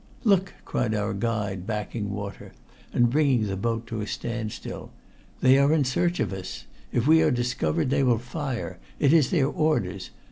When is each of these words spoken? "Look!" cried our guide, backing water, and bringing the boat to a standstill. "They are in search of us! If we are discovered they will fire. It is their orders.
"Look!" 0.23 0.55
cried 0.65 0.95
our 0.95 1.13
guide, 1.13 1.67
backing 1.67 2.09
water, 2.11 2.53
and 2.91 3.11
bringing 3.11 3.45
the 3.45 3.55
boat 3.55 3.85
to 3.85 4.01
a 4.01 4.07
standstill. 4.07 4.89
"They 5.41 5.59
are 5.59 5.71
in 5.71 5.83
search 5.83 6.19
of 6.19 6.33
us! 6.33 6.65
If 6.91 7.05
we 7.05 7.21
are 7.21 7.29
discovered 7.29 7.91
they 7.91 8.01
will 8.01 8.17
fire. 8.17 8.79
It 8.97 9.13
is 9.13 9.29
their 9.29 9.45
orders. 9.45 10.09